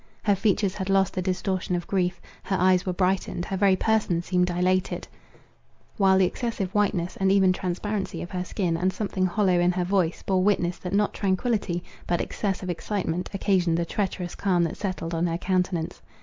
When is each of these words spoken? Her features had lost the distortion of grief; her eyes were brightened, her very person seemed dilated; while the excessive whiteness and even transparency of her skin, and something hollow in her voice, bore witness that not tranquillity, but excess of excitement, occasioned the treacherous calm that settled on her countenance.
Her 0.23 0.33
features 0.35 0.73
had 0.73 0.89
lost 0.89 1.13
the 1.13 1.21
distortion 1.21 1.75
of 1.75 1.85
grief; 1.85 2.19
her 2.41 2.55
eyes 2.59 2.87
were 2.87 2.91
brightened, 2.91 3.45
her 3.45 3.55
very 3.55 3.75
person 3.75 4.23
seemed 4.23 4.47
dilated; 4.47 5.07
while 5.97 6.17
the 6.17 6.25
excessive 6.25 6.73
whiteness 6.73 7.17
and 7.17 7.31
even 7.31 7.53
transparency 7.53 8.23
of 8.23 8.31
her 8.31 8.43
skin, 8.43 8.75
and 8.77 8.91
something 8.91 9.27
hollow 9.27 9.59
in 9.59 9.73
her 9.73 9.85
voice, 9.85 10.23
bore 10.23 10.41
witness 10.41 10.79
that 10.79 10.93
not 10.93 11.13
tranquillity, 11.13 11.83
but 12.07 12.19
excess 12.19 12.63
of 12.63 12.69
excitement, 12.71 13.29
occasioned 13.31 13.77
the 13.77 13.85
treacherous 13.85 14.33
calm 14.33 14.63
that 14.63 14.75
settled 14.77 15.13
on 15.13 15.27
her 15.27 15.37
countenance. 15.37 16.01